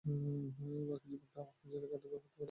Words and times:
বাকি 0.05 1.07
জীবনটা 1.09 1.41
আমাকে 1.41 1.65
জেলে 1.71 1.87
কাটাতে 1.87 2.07
হতে 2.07 2.27
পারে। 2.27 2.39